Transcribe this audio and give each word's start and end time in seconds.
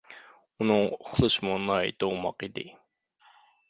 ئۇنىڭ 0.63 0.81
ئۇخلىشىمۇ 0.95 1.61
ناھايىتى 1.69 2.11
ئوماق 2.11 2.51
ئىدى. 2.53 2.69